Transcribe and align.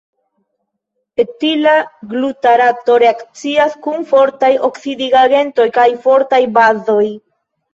Etila 1.23 1.73
glutarato 2.13 2.95
reakcias 3.05 3.77
kun 3.85 4.09
fortaj 4.13 4.51
oksidigagentoj 4.71 5.69
kaj 5.81 5.89
fortaj 6.09 6.45
bazoj. 6.61 7.07